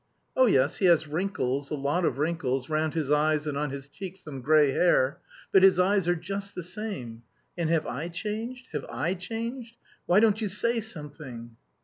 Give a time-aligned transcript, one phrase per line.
[0.35, 3.87] Oh, yes, he has wrinkles, a lot of wrinkles, round his eyes and on his
[3.87, 5.19] cheeks some grey hair,
[5.51, 7.21] but his eyes are just the same.
[7.55, 8.69] And have I changed?
[8.71, 9.75] Have I changed?
[10.07, 11.55] Why don't you say something?"